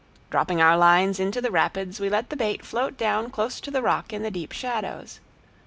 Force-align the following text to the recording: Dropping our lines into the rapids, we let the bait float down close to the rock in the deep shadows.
Dropping 0.31 0.59
our 0.59 0.75
lines 0.79 1.19
into 1.19 1.41
the 1.41 1.51
rapids, 1.51 1.99
we 1.99 2.09
let 2.09 2.31
the 2.31 2.35
bait 2.35 2.65
float 2.65 2.97
down 2.97 3.29
close 3.29 3.61
to 3.61 3.69
the 3.69 3.83
rock 3.83 4.11
in 4.11 4.23
the 4.23 4.31
deep 4.31 4.51
shadows. 4.51 5.19